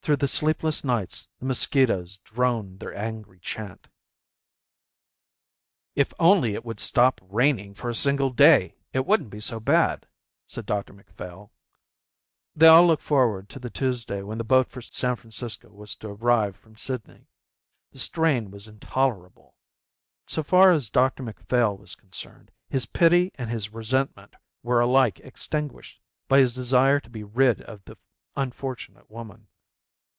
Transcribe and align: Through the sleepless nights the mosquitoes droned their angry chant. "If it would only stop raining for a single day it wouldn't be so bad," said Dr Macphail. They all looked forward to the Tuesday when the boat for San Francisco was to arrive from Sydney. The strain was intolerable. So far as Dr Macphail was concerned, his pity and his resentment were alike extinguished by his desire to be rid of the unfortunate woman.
Through 0.00 0.16
the 0.16 0.26
sleepless 0.28 0.84
nights 0.84 1.28
the 1.38 1.44
mosquitoes 1.44 2.16
droned 2.24 2.80
their 2.80 2.96
angry 2.96 3.40
chant. 3.40 3.88
"If 5.94 6.12
it 6.12 6.16
would 6.18 6.26
only 6.26 6.58
stop 6.78 7.20
raining 7.22 7.74
for 7.74 7.90
a 7.90 7.94
single 7.94 8.30
day 8.30 8.76
it 8.94 9.04
wouldn't 9.04 9.28
be 9.28 9.38
so 9.40 9.60
bad," 9.60 10.06
said 10.46 10.64
Dr 10.64 10.94
Macphail. 10.94 11.52
They 12.56 12.68
all 12.68 12.86
looked 12.86 13.02
forward 13.02 13.50
to 13.50 13.58
the 13.58 13.68
Tuesday 13.68 14.22
when 14.22 14.38
the 14.38 14.44
boat 14.44 14.70
for 14.70 14.80
San 14.80 15.14
Francisco 15.16 15.68
was 15.68 15.94
to 15.96 16.08
arrive 16.08 16.56
from 16.56 16.74
Sydney. 16.74 17.26
The 17.92 17.98
strain 17.98 18.50
was 18.50 18.66
intolerable. 18.66 19.56
So 20.26 20.42
far 20.42 20.72
as 20.72 20.88
Dr 20.88 21.22
Macphail 21.22 21.76
was 21.76 21.94
concerned, 21.94 22.50
his 22.70 22.86
pity 22.86 23.30
and 23.34 23.50
his 23.50 23.74
resentment 23.74 24.36
were 24.62 24.80
alike 24.80 25.20
extinguished 25.20 26.00
by 26.28 26.38
his 26.38 26.54
desire 26.54 26.98
to 26.98 27.10
be 27.10 27.24
rid 27.24 27.60
of 27.60 27.84
the 27.84 27.98
unfortunate 28.36 29.10
woman. 29.10 29.48